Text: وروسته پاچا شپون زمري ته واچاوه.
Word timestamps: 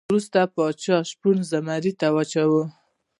وروسته 0.09 0.39
پاچا 0.55 0.97
شپون 1.09 1.37
زمري 1.51 1.91
ته 1.99 2.07
واچاوه. 2.15 2.63